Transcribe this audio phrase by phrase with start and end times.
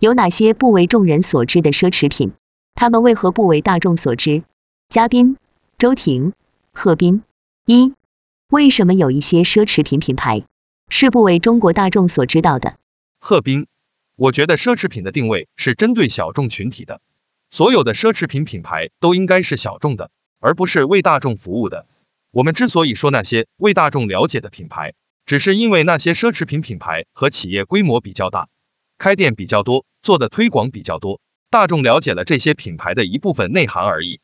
[0.00, 2.30] 有哪些不为众人所知的奢侈品？
[2.76, 4.44] 他们为何不为大众所知？
[4.88, 5.36] 嘉宾：
[5.76, 6.34] 周婷、
[6.72, 7.24] 贺斌。
[7.66, 7.94] 一、
[8.48, 10.44] 为什么有一些奢侈品品牌
[10.88, 12.76] 是不为中国大众所知道的？
[13.18, 13.66] 贺斌：
[14.14, 17.00] 我觉得奢侈品的定位是针对小众群体的，
[17.50, 21.88] 所有的奢侈品品牌都应该是小众的，而不是为大众服务的。
[22.30, 24.94] 我们之所以说那些为大众了解的品牌，
[25.26, 28.48] 只是因为那些奢侈品品牌和企业规模比较大，
[28.98, 31.20] 开店比较多，做的推广比较多，
[31.50, 34.20] 大众了解了这些品牌的一部分内涵而已。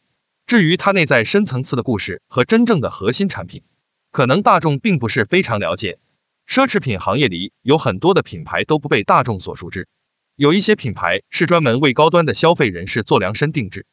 [0.47, 3.63] 至于它内在深层次的故事和真正的核心产品，
[4.11, 5.99] 可能大众并不是非常了解。
[6.47, 9.89] 奢侈品行业里有很多的品牌都不被大众所熟知，
[10.37, 13.87] 有一些品牌是专门为高端的消费人士做量身定制，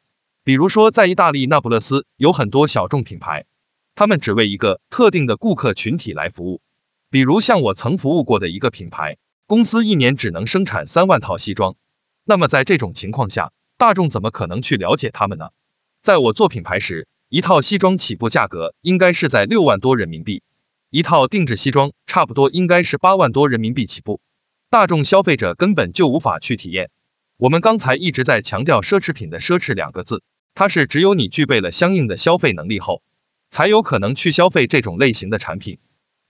[0.44, 3.46] 比如说在意大利那不勒斯有很多小众品牌。
[3.94, 6.60] 他们只为一个特定的顾客群体来服务，
[7.08, 9.16] 比如像我曾服务过的一个品牌，
[9.52, 11.76] 公司一年只能生产三万套西装。
[12.24, 15.50] 那么在这种情况下，大众怎么可能去了解他们呢？
[16.00, 20.42] 在我做品牌时，一套西装起步价格应该是在六万多人民币，
[20.88, 24.22] 一套定制西装差不多应该是八万多人民币起步，
[24.70, 26.90] 大众消费者根本就无法去体验。
[27.36, 30.22] 我们刚才一直在强调奢侈品的奢侈两个字，
[30.54, 33.02] 它是只有你具备了相应的消费能力后。
[33.50, 35.78] 才有可能去消费这种类型的产品，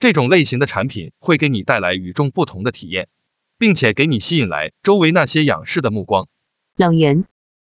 [0.03, 3.07] 这种类型的产品会给你带来与众不同的体验，
[3.57, 6.27] 并且给你吸引来周围那些仰视的目光。
[6.77, 7.25] 冷云，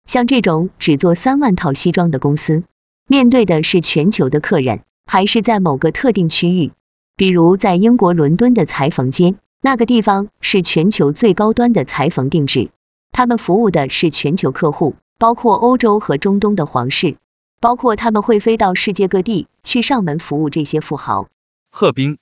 [0.06, 2.64] 像这种只做三万套西装的公司，
[3.06, 6.72] 面对的是全球的客人，还是在某个特定区域？
[7.18, 12.70] 比如在英国伦敦的裁缝街，那个地方是全球最高端的裁缝定制，
[13.12, 17.18] 他们服务的是全球客户，包括欧洲和中东的皇室。
[17.60, 21.28] 包括他们会飞到世界各地去上门服务这些富豪。
[21.74, 22.20] 贺斌，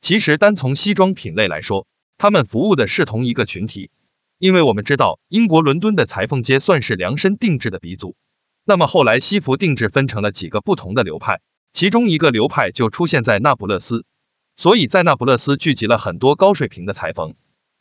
[0.00, 3.90] 其实单从西装品类来说，他们服务的是同一个群体，
[4.38, 8.14] 因为我们知道英国伦敦的裁缝街算是量身定制的鼻祖。
[8.64, 11.40] 那么后来西服定制分成了几个不同的流派，
[11.72, 14.06] 其中一个流派就出现在那不勒斯，
[14.54, 17.34] 所以在那不勒斯聚集了很多高水平的裁缝，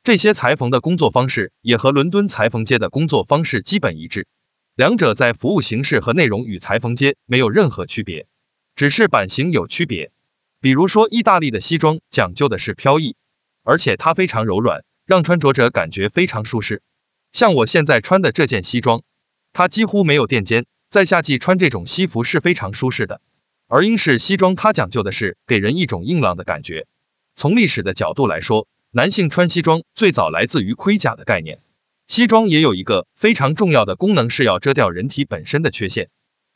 [0.03, 4.27] 这些裁缝的工作方式也和伦敦裁缝街的工作方式基本一致。
[4.75, 8.25] 两者在服务形式和内容与裁缝街没有任何区别，
[8.75, 10.11] 只是版型有区别。
[10.61, 13.15] 比如说，意大利的西装讲究的是飘逸，
[13.63, 16.83] 而且它非常柔软，让穿着者感觉非常舒适。
[17.31, 19.01] 像我现在穿的这件西装，
[19.53, 23.21] 它几乎没有垫肩，在夏季穿这种西服是非常舒适的。
[23.67, 26.85] 而英式西装它讲究的是给人一种硬朗的感觉。
[27.35, 31.57] 从历史的角度来说，男性穿西装最早来自于盔甲的概念。
[32.07, 36.09] 西装也有一个非常重要的功能，是要遮掉人体本身的缺陷，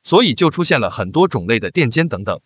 [0.03, 2.41] 所以就出现了很多种类的垫肩等等。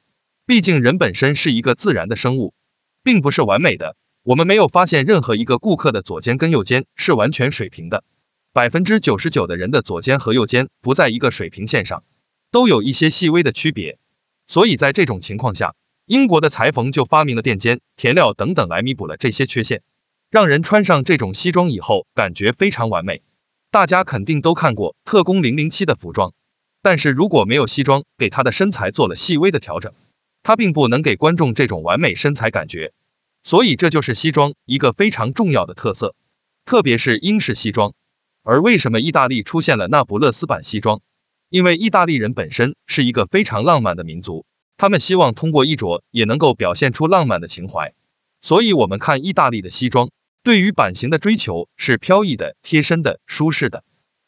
[0.49, 2.55] 毕竟人本身是一个自然的生物，
[3.03, 3.95] 并不是完美的。
[4.23, 8.03] 我们没有发现任何一个顾客的左肩跟右肩是完全水平的，
[8.51, 12.03] 百分之九十九的人的左肩和右肩不在一个水平线上，
[12.49, 13.99] 都有一些细微的区别。
[14.47, 15.75] 所以在这种情况下，
[16.07, 19.83] 英国的裁缝就发明了垫肩、填料等等来弥补了这些缺陷。
[20.31, 23.21] 让人穿上这种西装以后，感觉非常完美。
[23.69, 26.33] 大家肯定都看过特工零零七的服装，
[26.81, 29.93] 但是如果没有西装给他的身材做了细微的调整，
[30.43, 32.93] 他并不能给观众这种完美身材感觉。
[33.43, 36.15] 所以这就是西装一个非常重要的特色，
[36.65, 37.93] 特别是英式西装。
[38.43, 41.01] 而为什么意大利出现了那不勒斯版西装？
[41.49, 44.45] 因为意大利人本身是一个非常浪漫的民族，
[44.77, 47.93] 他们希望通过衣着也能够表现出浪漫的情怀。
[48.41, 50.11] 所以，我们看意大利的西装。
[50.41, 53.83] 对于版型的追求是飘逸的、贴身的、舒适的，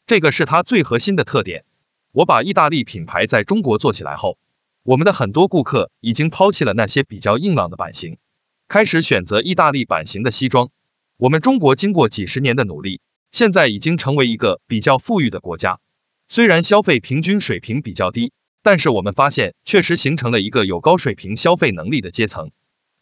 [0.06, 1.64] 这个是它最核心的特点。
[2.12, 4.36] 我把意大利品牌在中国做起来后，
[4.84, 8.18] 我们的很多顾客已经抛弃了那些比较硬朗的版型，
[8.66, 10.70] 开始选择意大利版型的西装。
[11.16, 13.00] 我们中国经过几十年的努力，
[13.30, 15.78] 现在已经成为一个比较富裕的国家。
[16.26, 22.50] 虽然消费平均水平比较低，但是我们发现确实形成了一个有高水平消费能力的阶层。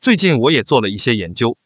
[0.02, 1.56] 最近我也做了一些研究。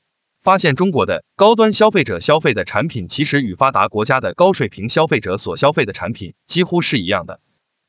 [0.42, 7.40] 发现中国的高端消费者消费的产品，其实与发达国家的高水平消费者所消费的产品几乎是一样的。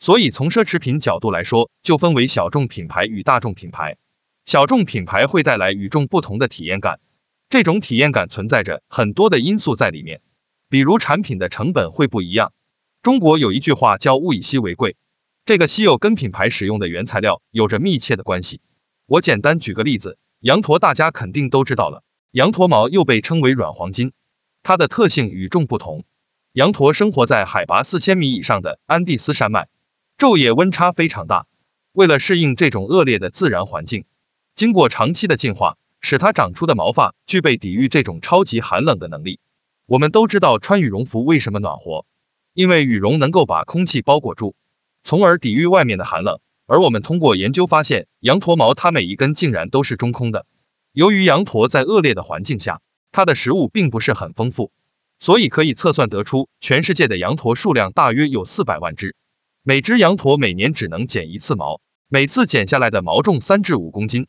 [0.05, 3.97] 所以从奢侈品角度来说，就分为小众品牌与大众品牌。
[4.45, 6.99] 小众品牌会带来与众不同的体验感，
[7.49, 10.21] 这种体验感存在着很多的因素在里面，
[10.69, 12.53] 比如产品的成本会不一样。
[13.01, 14.95] 中国有一句话叫物以稀为贵，
[15.43, 18.61] 这个稀有跟品牌使用的原材料有着密切的关系。
[19.07, 22.03] 我简单举个例子，羊驼大家肯定都知道了。
[22.29, 24.11] 羊驼毛又被称为软黄金，
[24.61, 26.05] 它的特性与众不同。
[26.51, 29.67] 羊驼生活在海拔四千米以上的安第斯山脉，
[30.17, 31.45] 昼夜温差非常大。
[31.91, 34.05] 为了适应这种恶劣的自然环境，
[34.55, 39.41] 经过长期的进化，使它长出的毛发具备抵御这种超级寒冷的能力。
[39.85, 42.05] 我们都知道穿羽绒服为什么暖和，
[42.53, 44.55] 因为羽绒能够把空气包裹住，
[45.03, 46.39] 从而抵御外面的寒冷。
[46.65, 50.45] 而我们通过研究发现，羊驼毛它每一根竟然都是中空的。
[50.93, 54.71] 由于羊驼在恶劣的环境下，它的食物并不是很丰富，
[55.19, 59.13] 所以可以测算得出，全世界的羊驼数量大约有四百万只。
[59.67, 64.27] 每只羊驼每年只能剪一次毛，每次剪下来的毛重三至五公斤。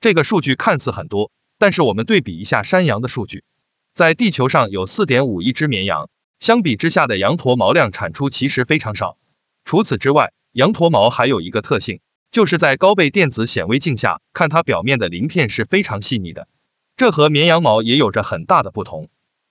[0.00, 3.44] 这个数据看似很多，但是我们对比一下山羊的数据。
[3.92, 6.08] 在地球上有四点五亿只绵羊，
[6.40, 9.18] 相比之下的羊驼毛量产出其实非常少。
[9.66, 12.00] 除此之外，羊驼毛还有一个特性，
[12.30, 16.48] 就是在高倍电子显微镜下看它表面的鳞片是非常细腻的，
[16.96, 19.10] 这和绵羊毛也有着很大的不同。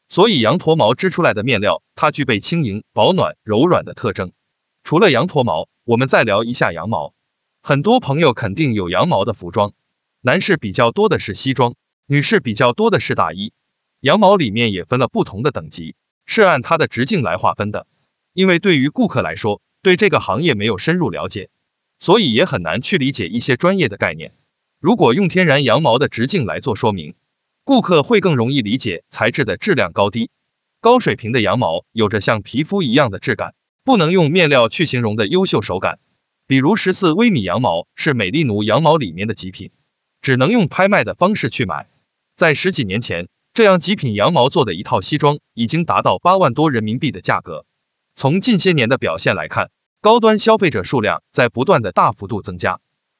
[0.10, 4.32] 所以羊驼毛织出来的面料，它具备轻盈、保暖、柔软的特征。
[4.88, 7.14] 除了羊驼毛，我们再聊一下羊毛。
[7.62, 9.74] 很多朋友肯定有羊毛的服装，
[10.22, 11.76] 男士比较多的是西装，
[12.06, 13.52] 女士比较多的是大衣。
[14.00, 17.86] 羊毛里面也分了不同的等级，是按它的直径来划分的。
[18.32, 21.50] 因为对于顾客来说，对这个行业没有深入了解，
[22.00, 24.32] 所以也很难去理解一些专业的概念。
[24.80, 27.14] 如果用天然羊毛的直径来做说明，
[27.66, 30.30] 顾客会更容易理解材质的质量高低。
[30.80, 33.54] 高水平的羊毛有着像皮肤一样的质感，
[33.88, 36.00] 不能用面料去形容的优秀手感。
[36.46, 39.72] 比如十四微米羊毛是美丽奴羊毛里面的极品，
[40.22, 41.88] 只能用拍卖的方式去买。
[42.36, 43.30] 在十几年前。
[43.54, 47.66] 这样极品羊毛做的一套西装已经达到八万多人民币的价格。
[48.16, 52.80] 从近些年的表现来看，高端消费者数量在不断的大幅度增加。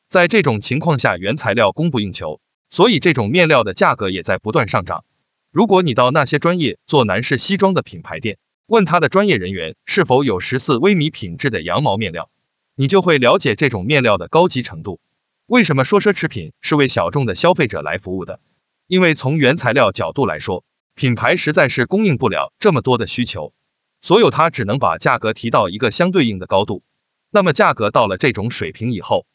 [0.10, 2.40] 在这种情况下，原材料供不应求，
[2.70, 5.06] 所以这种面料的价格也在不断上涨。
[5.52, 8.38] 如果你到那些专业做男士西装的品牌店，
[8.68, 12.30] 问他的专业人员是否有十四微米品质的羊毛面料，
[12.76, 15.00] 你就会了解这种面料的高级程度。
[15.46, 18.42] 为什么说奢侈品是为小众的消费者来服务的？
[18.86, 20.66] 因为从原材料角度来说，
[20.96, 23.54] 品牌实在是供应不了这么多的需求，
[24.02, 26.84] 所有它只能把价格提到一个相对应的高度。
[27.32, 29.26] 那么价格到了这种水平以后，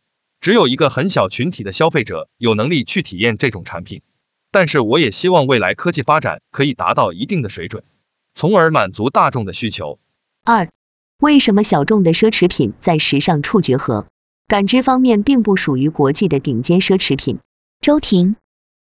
[0.43, 4.03] 只有一个很小群体的消费者有能力去体验这种产品。
[4.51, 7.85] 但是我也希望未来科技发展可以达到一定的水准，
[8.35, 9.99] 从而满足大众的需求。
[10.45, 10.71] 二、
[11.19, 14.07] 为什么小众的奢侈品在时尚触觉和
[14.49, 17.39] 感知方面并不属于国际的顶尖奢侈品？
[17.81, 18.37] 周婷。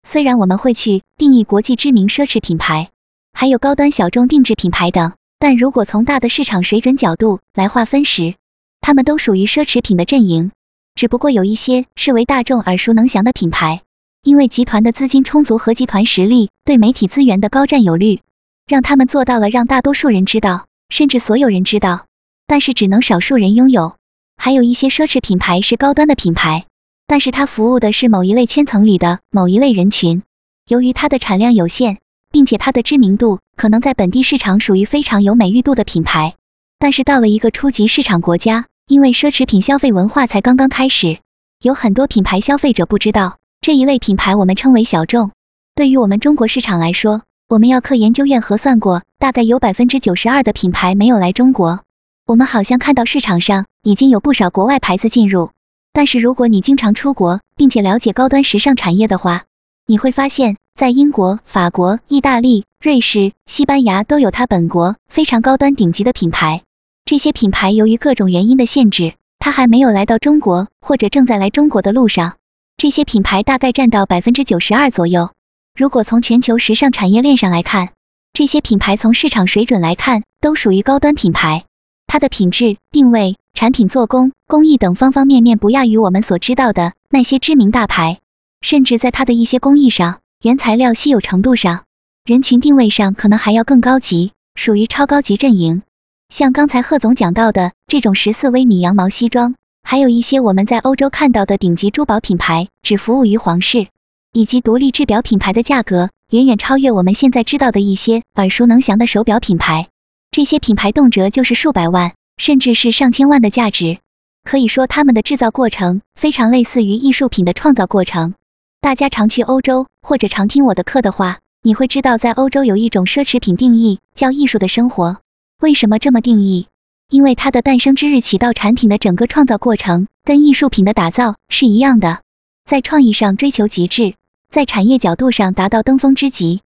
[0.04, 2.90] 虽然我们会去定义国际知名奢侈品牌，
[3.32, 8.34] 还有高端小众定制品牌等，但如果从大的市场水准角度来划分时，
[8.80, 10.50] 他们都属于奢侈品的阵营。
[10.96, 13.82] 只不过有一些是为大众耳熟能详的品牌，
[14.24, 18.22] 因为集团的资金充足和集团实力对媒体资源的高占有率，
[18.66, 22.06] 让他们做到了让大多数人知道，甚至所有人知道，
[22.46, 23.96] 但是只能少数人拥有。
[24.36, 26.64] 还有一些奢侈品牌是高端的品牌。
[27.04, 30.22] 但是它服务的是某一类圈层里的某一类人群，
[30.66, 31.98] 由于它的产量有限，
[32.30, 36.36] 并且它的知名度可能在本地市场属于非常有美誉度的品牌，
[36.78, 41.18] 但是到了一个初级市场国家，因为奢侈品消费文化才刚刚开始，
[41.60, 45.32] 有很多品牌消费者不知道这一类品牌，我们称为小众。
[45.74, 47.22] 对于我们中国市场来说，
[47.52, 51.80] 我们药科研究院核算过，大概有百分之九十二的品牌没有来中国，
[52.24, 55.50] 我们好像看到市场上已经有不少国外牌子进入。
[55.92, 59.44] 但是如果你经常出国，并且了解高端时尚产业的话，
[59.86, 66.62] 你会发现，在英国、法国、意大利、瑞士、西班牙都有它本国非常高端顶级的品牌。
[67.04, 72.36] 这些品牌由于各种原因的限制，它还没有来到中国，或者正在来中国的路上。
[72.78, 75.28] 这些品牌大概占到百分之九十二左右。
[75.74, 77.90] 如果从全球时尚产业链上来看，
[78.32, 81.64] 这些品牌从市场水准来看，都属于高端品牌。
[82.06, 83.36] 它的品质、定位。
[83.54, 88.18] 产品做工、工艺等方方面面不亚于我们所知道的那些知名大牌，
[88.62, 91.84] 甚至在它的一些工艺上、原材料稀有程度上、
[92.24, 95.82] 人群定位上，可能还要更高级，属于超高级阵营。
[96.30, 103.88] 像刚才贺总讲到的这种十四微米羊毛西装，还有一些我们在欧洲看到的顶级珠宝品牌，只服务于皇室，
[104.32, 109.88] 以及独立制表品牌的价格，远远超越我们现在知道的一些耳熟能详的手表品牌。
[110.30, 112.12] 这些品牌动辄就是数百万。
[112.38, 113.98] 甚至是上千万的价值，
[114.42, 118.34] 可以说他们的制造过程非常类似于艺术品的创造过程。
[118.80, 125.18] 大家常去欧洲或者常听我的课的话，你会知道在欧洲有一种奢侈品定义叫艺术的生活。
[125.60, 126.66] 为什么这么定义？
[127.10, 132.22] 因为它的诞生之日起到产品的整个创造过程跟艺术品的打造是一样的，
[132.64, 134.14] 在创意上追求极致，
[134.52, 136.60] 在产业角度上达到登峰之极，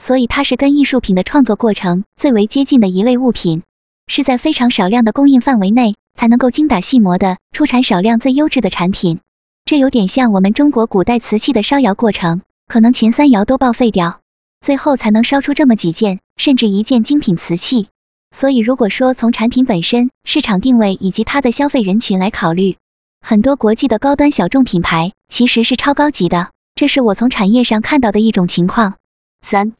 [0.00, 3.64] 所以它是跟艺术品的创作过程最为接近的一类物品。
[4.06, 9.18] 是在非常少量的供应范围内才能够精打细磨的出产少量最优质的产品，
[9.64, 14.20] 这有点像我们中国古代瓷器的烧窑过程，可能前三窑都报废掉，
[14.60, 17.88] 最后才能烧出这么几件，甚至一件精品瓷器。
[18.30, 22.76] 所以如果说从产品本身、市场定位以及它的消费人群来考虑，
[23.20, 26.50] 很多国际的高端小众品牌其实是超高级的，
[26.82, 28.98] 这是我从产业上看到的一种情况。
[29.40, 29.76] 三，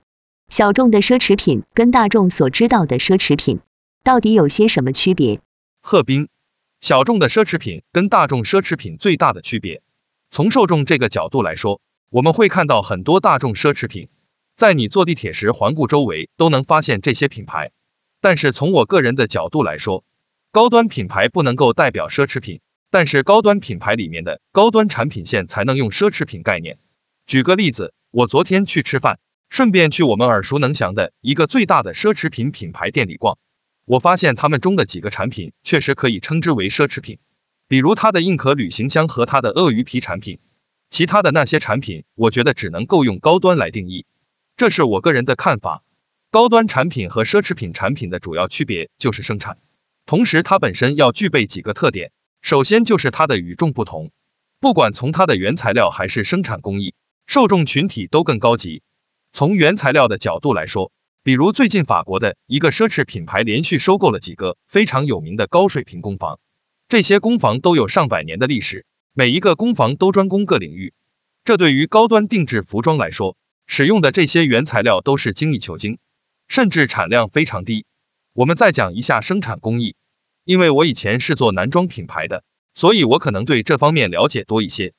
[0.49, 3.59] 小众的奢侈品跟大众所知道的奢侈品
[4.05, 5.41] 到底有些什么区别？
[5.83, 6.29] 贺斌，
[6.81, 9.83] 小众的奢侈品跟大众奢侈品最大的区别，
[10.31, 14.09] 从受众这个角度来说，我们会看到很多大众奢侈品，
[14.55, 17.73] 在你坐地铁时环顾周围都能发现这些品牌。
[18.21, 20.05] 但是从我个人的角度来说，
[20.53, 22.61] 高端品牌不能够代表奢侈品，
[22.93, 26.79] 但是高端品牌里面的高端产品线才能用奢侈品概念。
[27.27, 33.39] 举个例子，我昨天去吃饭，顺便去我们耳熟能详的一个最大的奢侈品品牌店里逛，
[33.85, 37.19] 我发现他们中的几个产品确实可以称之为奢侈品，
[37.69, 40.41] 比如它的硬壳旅行箱和它的鳄鱼皮产品，
[40.91, 44.05] 其他的那些产品，我觉得只能够用高端来定义，
[44.57, 45.85] 这是我个人的看法。
[46.31, 49.59] 高端产品和奢侈品产品的主要区别就是生产，
[50.07, 52.11] 同时它本身要具备几个特点，
[52.41, 54.11] 首先就是它的与众不同，
[54.61, 56.95] 不管从它的原材料还是生产工艺，
[57.33, 58.83] 受众群体都更高级。
[59.33, 66.39] 从原材料的角度来说，比如最近法国的一个奢侈品牌连续收购了几个非常有名的高水平工坊，
[66.89, 68.85] 这些工坊都有上百年的历史，
[69.15, 70.93] 每一个工坊都专攻各领域，
[71.43, 75.97] 这对于高端定制服装来说，使用的这些原材料都是精益求精。
[76.49, 77.87] 甚至产量非常低。
[78.35, 79.97] 我们再讲一下生产工艺，
[80.45, 84.93] 因为我以前是做男装品牌的，所以我可能对这方面了解多一些。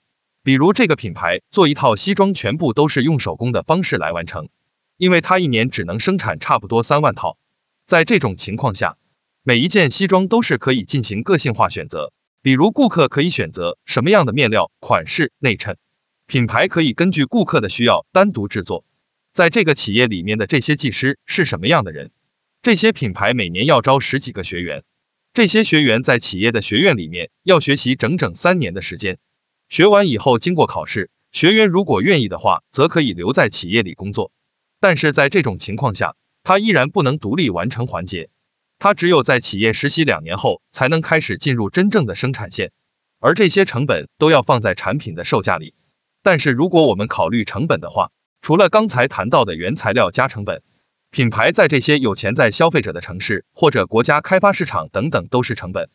[0.44, 4.50] 比如这个品牌做一套西装，全部都是用手工的方式来完成，
[4.98, 7.38] 因为它一年只能生产差不多三万套。
[7.86, 8.98] 在这种情况下，
[9.42, 15.78] 每一件西装都是可以进行个性化选择，比如顾客可以选择什么样的面料、款式、内衬，
[16.28, 18.84] 品牌可以根据顾客的需要单独制作。
[19.32, 22.12] 在这个企业里面的这些技师是什么样的人？
[22.62, 24.84] 这些品牌每年要招十几个学员，
[25.34, 29.20] 这些学员在企业的学院里面要学习整整三年的时间，
[29.74, 34.32] 学完以后经过考试，学员如果愿意的话，则可以留在企业里工作。
[34.80, 38.30] 但是在这种情况下，他依然不能独立完成环节，
[38.78, 42.72] 他只有在企业实习两年后，才能开始进入真正的生产线，
[43.20, 45.74] 而这些成本都要放在产品的售价里。
[46.22, 48.12] 但是如果我们考虑成本的话，
[48.44, 50.62] 除了刚才谈到的原材料加成本，
[51.10, 55.90] 品牌在这些有潜在消费者的城市或者国家开发市场等等都是成本，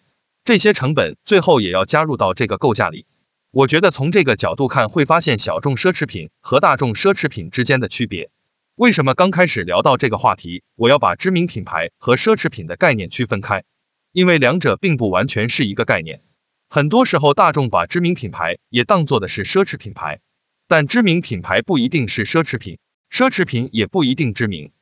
[0.44, 3.06] 这些成本最后也要加入到这个构架里。
[3.50, 8.30] 我觉得从这个角度看，会发现小众奢侈品和大众奢侈品之间的区别。
[8.74, 13.64] 为什么刚开始聊到这个话题，我要把知名品牌和奢侈品的概念区分开？
[14.12, 16.20] 因为两者并不完全是一个概念。
[16.68, 20.20] 很多时候，大众把知名品牌也当做的是奢侈品牌。
[20.66, 22.78] 但知名品牌不一定是奢侈品，
[23.10, 24.72] 奢侈品也不一定知名。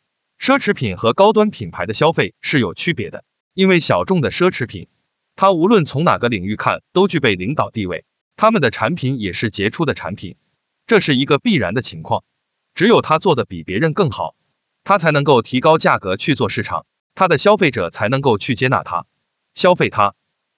[0.40, 4.88] 奢侈品和高端品牌的消费是有区别的，因为小众的奢侈品，
[5.36, 8.04] 它无论从哪个领域看都具备领导地位，
[8.36, 10.36] 他们的产品也是杰出的产品，
[10.86, 12.22] 这是一个必然的情况。
[12.74, 14.36] 只有他做的比别人更好，
[14.84, 19.06] 他才能够提高价格去做市场，他的消费者才能够去接纳他，
[19.54, 20.14] 消费他。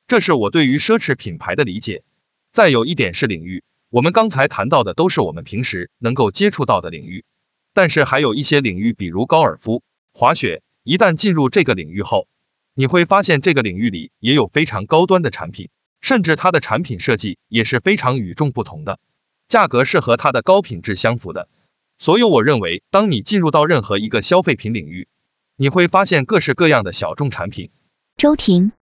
[0.09, 2.03] 这是我对于奢侈品牌的理解。
[2.51, 3.63] 再有一点是领域。
[3.91, 7.25] 我们刚才谈到的都是我们平时能够接触到的领域，
[7.73, 9.83] 但是还有一些领域，比如高尔夫、
[10.13, 12.27] 滑雪，一旦进入这个领域后，
[12.75, 15.71] 你会发现这个领域里也有非常高端的产品，
[16.01, 18.99] 甚至它的产品设计也是非常与众不同的，
[19.49, 21.49] 价格是和它的高品质相符的。
[21.99, 25.09] 所以我认为，当你进入到任何一个消费品领域，
[25.57, 27.71] 你会发现各式各样的小众产品。
[28.17, 28.73] 周婷，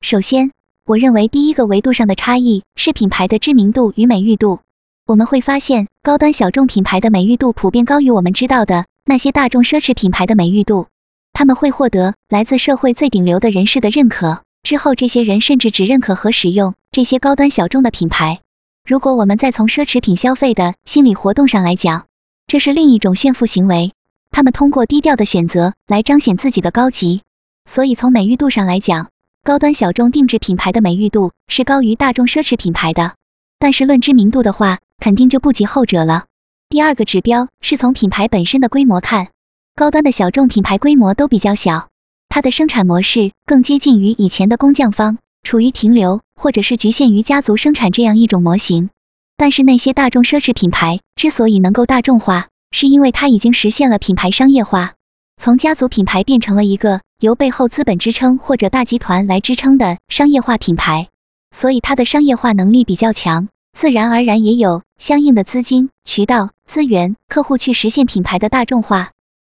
[0.00, 0.52] 首先。
[0.86, 4.58] 我认为第一个维度上的差异是品牌的知名度与美誉度。
[5.06, 10.88] 我们会发现，高端小众品牌的美誉度普遍高于我们知道的那些大众奢侈品牌的美誉度。
[11.32, 18.40] 他们会获得来自社会最顶流的人士的认可，之后这些人甚至只认可和使用这些高端小众的品牌。
[18.84, 22.06] 如果我们再从奢侈品消费的心理活动上来讲，
[22.46, 23.92] 这是另一种炫富行为。
[24.30, 27.22] 他们通过低调的选择来彰显自己的高级。
[27.68, 29.10] 所以从美誉度上来讲，
[29.44, 33.14] 高端小众定制品牌的美誉度是高于大众奢侈品牌的，
[33.58, 36.24] 但是论知名度的话，肯定就不及后者了。
[36.68, 39.28] 第二个指标是从品牌本身的规模看，
[39.76, 41.89] 高端的小众品牌规模都比较小，
[42.30, 48.88] 它的生产模式更接近于以前的工匠方，处于停留或者是局限于家族生产这样一种模型。
[49.36, 54.94] 但是那些大众奢侈品牌之所以能够大众化，是因为它已经实现了品牌商业化。
[55.38, 61.08] 从家族品牌变成了一个由背后资本支撑或者大集团来支撑的商业化品牌，
[61.50, 69.10] 所以它的商业化能力比较强，自然而然也有相应的资金、渠道、资源、客户去实现品牌的大众化，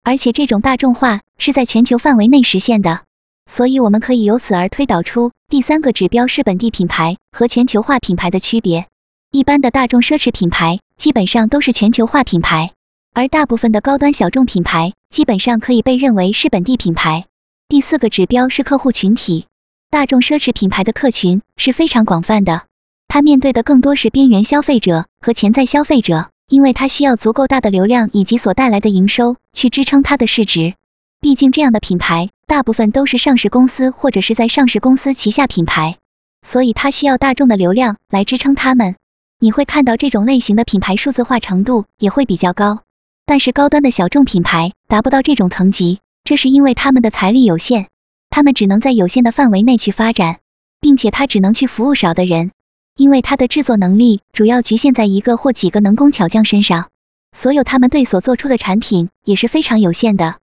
[0.09, 3.01] 而且这种大众化是在全球范围内实现的。
[3.45, 8.87] 所以我们可以由此而推导出第三个指标是本地品牌和全球化品牌的区别。
[9.29, 12.71] 一般的大众奢侈品牌基本上都是全球化品牌，
[13.13, 17.27] 而大部分的高端小众品牌基本上可以被认为是本地品牌。
[17.67, 19.45] 第四个指标是客户群体，
[19.91, 22.63] 大众奢侈品牌的客群是非常广泛的，
[23.07, 30.73] 它面对的更多是边缘消费者和潜在消费者，因为它需要足够大的流量以及所带来的营收去支撑它的市值。
[31.21, 35.97] 毕竟这样的品牌大部分都是上市公司或者是在上市公司旗下品牌，
[36.41, 38.95] 所以它需要大众的流量来支撑它们。
[39.39, 42.81] 你会看到这种类型的品牌数字化程度也会比较高，
[43.25, 47.87] 但是高端的小众品牌达不到这种层级，这是因为他们的财力有限，
[48.29, 50.39] 他们只能在有限的范围内去发展，
[50.81, 52.51] 并且他只能去服务少的人，
[52.99, 56.89] 因为它的制作能力主要局限在一个或几个能工巧匠身上，
[57.31, 60.35] 所有他们对所做出的产品也是非常有限的。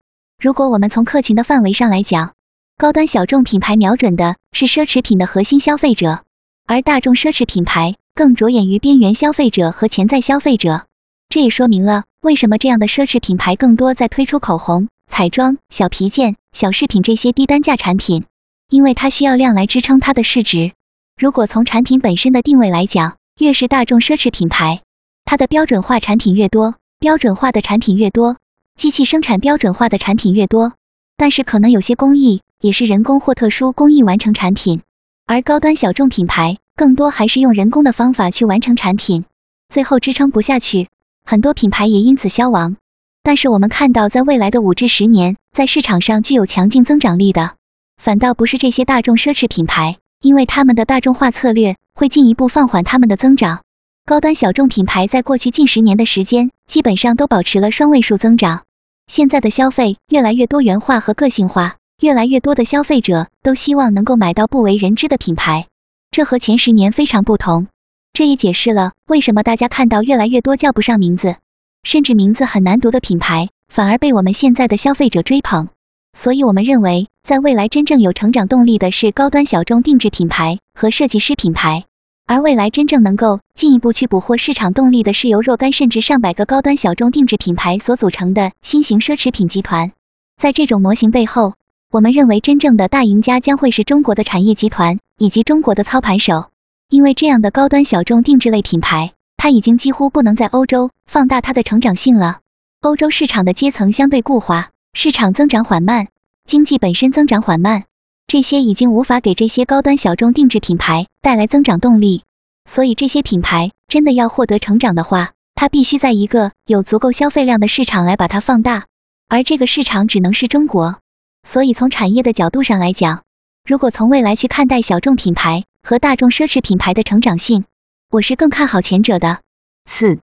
[0.42, 2.32] 如果我们从客群的范围上来讲，
[2.78, 6.24] 高端小众品牌瞄准的是奢侈品的核心消费者，
[6.66, 10.86] 而大众奢侈品牌更着眼于边缘消费者和潜在消费者。
[11.28, 18.24] 这也说明了为什么这样的奢侈品牌更多在推出口红、彩妆、小皮件、小饰品这些低单价产品，
[18.70, 20.72] 因为它需要量来支撑它的市值。
[21.18, 24.82] 如果从产品本身的定位来讲，越是大众奢侈品牌，
[25.24, 28.36] 它的标准化产品越多，标准化的产品越多。
[28.76, 30.74] 机器生产标准化的产品越多，
[31.16, 34.82] 但是可能有些工艺也是人工或特殊工艺完成产品，
[35.24, 39.24] 而高端小众品牌更多还是用人工的方法去完成产品，
[39.70, 40.90] 最后支撑不下去，
[41.24, 42.76] 很多品牌也因此消亡。
[43.22, 47.54] 但是我们看到，在未来的五至十年，在市场上具有强劲增长力的，
[47.96, 53.62] 反倒不是这些大众奢侈品牌，因为他们的大众化策略会进一步放缓他们的增长。
[54.04, 58.62] 高端小众品牌在过去近十年的时间，基本上都保持了双位数增长。
[59.08, 65.66] 现在的消费越来越多元化和个性化，越来越多的消费者都希望能够买到不为人知的品牌，
[66.10, 67.66] 这和前十年非常不同。
[68.12, 71.36] 这也解释了为什么大家看到越来越多叫不上名字，
[71.82, 75.68] 甚至名字很难读的品牌，反而被我们现在的消费者追捧。
[76.16, 81.84] 所以，我们认为，在未来真正有成长动力的是高端小众定制品牌和设计师品牌。
[82.24, 89.92] 而未来真正能够进一步去捕获市场动力的是由若干甚至上百个高端小众定制品牌所组成的新型奢侈品集团。
[90.40, 91.52] 在这种模型背后，
[91.92, 96.46] 我们认为真正的大赢家将会是中国的产业集团以及中国的操盘手，
[96.88, 102.38] 因为这样的高端小众定制类品牌，它已经几乎不能在欧洲放大它的成长性了。
[102.80, 106.08] 欧洲市场的阶层相对固化，市场增长缓慢，
[106.46, 107.84] 经济本身增长缓慢。
[108.26, 112.22] 这些已经无法给这些高端小众定制品牌带来增长动力，
[112.64, 118.86] 所以这些品牌真的要获得成长的话，它必须在一个有足够消费量的市场来把它放大，
[119.28, 120.98] 而这个市场只能是中国。
[121.42, 123.24] 所以从产业的角度上来讲，
[123.66, 127.66] 如果从未来去看待小众品牌和大众奢侈品牌的成长性，
[128.08, 129.40] 我是更看好前者的。
[129.84, 130.20] 四，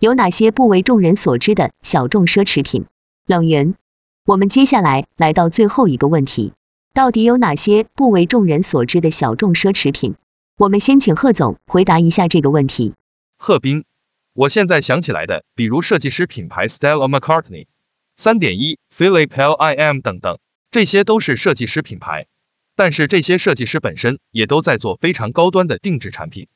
[0.00, 2.86] 有哪些不为众人所知的小众奢侈品？
[3.26, 3.74] 冷云，
[4.26, 6.54] 我们接下来来到最后一个问题。
[6.94, 10.14] 到底有哪些不为众人所知的小众奢侈品？
[10.56, 12.94] 我们先请贺总回答一下这个问题。
[13.36, 13.84] 贺斌，
[14.32, 17.66] 我现在想起来的，比如设计师品牌 Stella McCartney、
[18.16, 20.38] 三点一、Philip Lim 等等，
[20.70, 22.26] 这些都是设计师品牌。
[22.76, 26.48] 但是这些设计师本身也都在做非常高端的定制产品。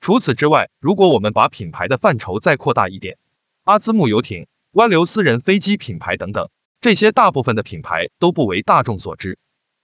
[0.00, 3.18] 除此之外，如果我们把品牌的范畴再扩大一点，
[3.64, 9.38] 阿兹木游艇、湾流私人飞机品牌等等，这些大部分的品牌都不为大众所知。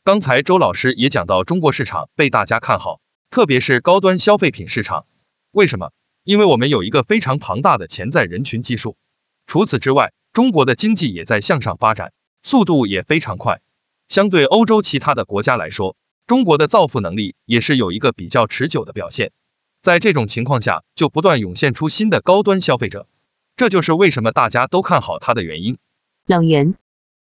[0.05, 3.01] 刚才周老师也讲到，中国市场被大家看好，
[3.31, 5.07] 特别是高端消费品市场。
[5.51, 5.93] 为什么？
[6.25, 8.97] 因为我们有一个非常庞大的潜在人群基数。
[9.47, 13.61] 除此之外，中国的经济也在向上发展，速度也非常快。
[14.09, 19.33] 相对欧洲其他的国家来说，中国的造富能力也是有一个比较持久的表现。
[19.83, 23.09] 在这种情况下，就不断涌现出新的高端消费者，
[23.57, 25.79] 这就是为什么大家都看好它的原因。
[26.27, 26.77] 冷云，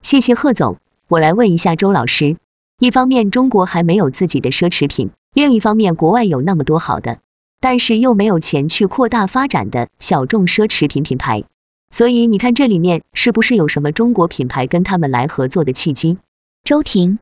[0.07, 0.77] 谢谢贺总。
[1.09, 2.37] 我来问一下周老师。
[2.79, 7.19] 一方面中国还没有自己的奢侈品，另一方面国外有那么多好的，
[7.59, 11.43] 但是又没有钱去扩大发展的小众奢侈品品牌，
[11.91, 16.17] 所以你看这里面是不是有什么中国品牌跟他们来合作的契机？
[16.63, 17.19] 周婷，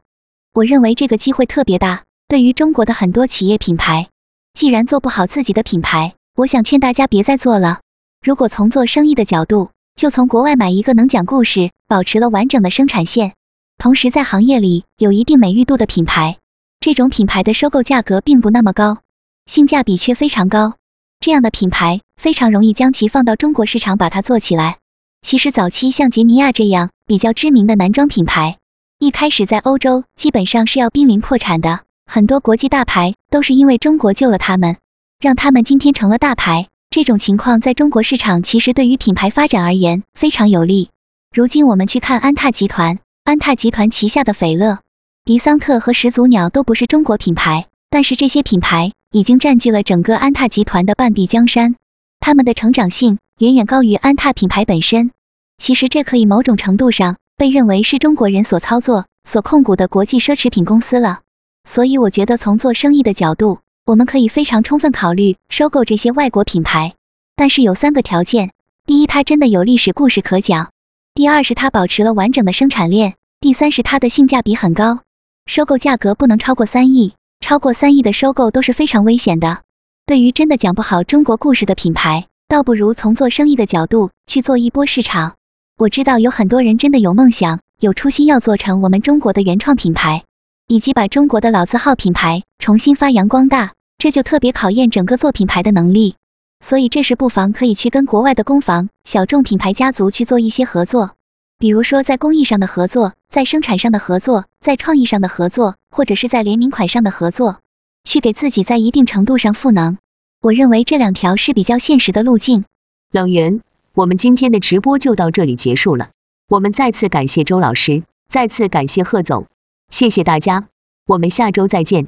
[0.53, 4.09] 我认为这个机会特别大，对于中国的很多企业品牌，
[4.53, 7.79] 既然做不好自己的品牌，我想劝大家别再做了。
[8.21, 13.34] 如果从做生意的角度，就从国外买一个能讲故事、保持了完整的生产线。
[13.77, 16.38] 同时，在行业里有一定美誉度的品牌，
[16.81, 18.97] 这种品牌的收购价格并不那么高，
[19.45, 20.73] 性价比却非常高。
[21.21, 24.79] 这样的品牌非常容易将其放到中国市场把它做起来。
[25.21, 28.58] 其实早期像杰尼亚这样比较知名的男装品牌，
[28.99, 34.75] 一开始在欧洲基本上是要濒临破产的，很多国际大牌都是因为中国救了他们，
[35.21, 36.67] 让他们今天成了大牌。
[36.95, 40.91] 这种情况在中国市场其实对于品牌发展而言非常有利。
[41.34, 44.79] 如今我们去看安踏集团，安踏集团旗下的斐乐、
[45.25, 51.75] 迪桑特和始祖鸟都不是中国品牌，但是这些品牌已经占据了整个安踏集团的半壁江山，
[52.21, 55.12] 他们的成长性远远高于安踏品牌本身。
[55.58, 61.19] 其实这可以某种程度上被认为是中国人所操作、所控股的国际奢侈品公司了。
[61.67, 66.95] 所以我觉得从做生意的角度，我们可以非常充分考虑收购这些外国品牌，
[67.35, 68.51] 但是有三个条件：
[68.87, 70.69] 第一，它真的有历史故事可讲；
[71.13, 75.01] 第二是它保持了完整的生产链；第三是它的性价比很高。
[75.45, 79.59] 收购价格不能超过三亿，超过三亿的收购都是非常危险的。
[80.07, 85.35] 对于真的讲不好中国故事的品牌，倒不如从做生意的角度去做一波市场。
[85.77, 90.23] 我知道有很多人真的有梦想、有初心，要做成我们中国的原创品牌，
[90.67, 96.15] 以及把中国的老字号品牌重新发扬光大，这就特别考验整个做品牌的能力。
[96.60, 101.12] 所以这时不妨可以去跟国外的工坊、小众品牌家族去做一些合作，
[101.60, 107.60] 比如说在工艺上的合作，在生产上的合作，在创意上的合作，或者是在联名款上的合作，
[108.04, 109.97] 去给自己在一定程度上赋能。
[110.41, 112.65] 我认为这两条是比较现实的路径。
[113.12, 113.62] 冷源。
[113.93, 116.10] 我们今天的直播就到这里结束了，
[116.49, 119.45] 我们再次感谢周老师，再次感谢贺总，
[119.89, 120.69] 谢谢大家，
[121.05, 122.07] 我们下周再见。